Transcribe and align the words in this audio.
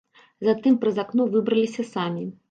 Затым 0.47 0.77
праз 0.85 0.97
акно 1.03 1.27
выбраліся 1.35 1.85
самі. 1.93 2.25